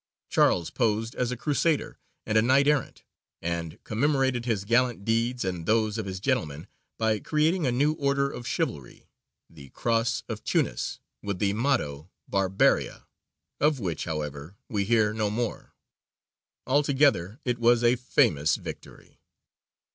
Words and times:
Charles 0.31 0.71
posed 0.71 1.13
as 1.13 1.29
a 1.31 1.37
crusader 1.37 1.99
and 2.25 2.35
a 2.35 2.41
knight 2.41 2.67
errant, 2.67 3.03
and 3.39 3.77
commemorated 3.83 4.45
his 4.45 4.65
gallant 4.65 5.05
deeds 5.05 5.45
and 5.45 5.67
those 5.67 5.99
of 5.99 6.07
his 6.07 6.19
gentlemen 6.19 6.65
by 6.97 7.19
creating 7.19 7.67
a 7.67 7.71
new 7.71 7.93
order 7.93 8.27
of 8.27 8.47
chivalry, 8.47 9.05
the 9.47 9.69
Cross 9.69 10.23
of 10.27 10.43
Tunis, 10.43 10.97
with 11.21 11.37
the 11.37 11.53
motto 11.53 12.09
"Barbaria," 12.27 13.05
of 13.59 13.79
which 13.79 14.05
however 14.05 14.55
we 14.67 14.85
hear 14.85 15.13
no 15.13 15.29
more. 15.29 15.75
Altogether 16.65 17.39
"it 17.45 17.59
was 17.59 17.83
a 17.83 17.95
famous 17.95 18.55
victory." 18.55 19.19